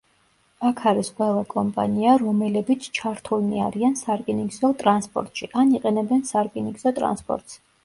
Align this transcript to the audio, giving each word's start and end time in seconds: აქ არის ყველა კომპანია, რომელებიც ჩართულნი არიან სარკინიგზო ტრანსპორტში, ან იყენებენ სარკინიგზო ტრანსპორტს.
აქ 0.67 0.79
არის 0.91 1.11
ყველა 1.19 1.43
კომპანია, 1.51 2.15
რომელებიც 2.21 2.87
ჩართულნი 3.01 3.61
არიან 3.67 3.95
სარკინიგზო 4.01 4.73
ტრანსპორტში, 4.83 5.53
ან 5.65 5.77
იყენებენ 5.83 6.27
სარკინიგზო 6.35 6.97
ტრანსპორტს. 7.01 7.63